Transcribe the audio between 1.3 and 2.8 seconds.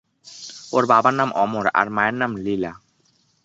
অমর, আর মায়ের নাম লীলা।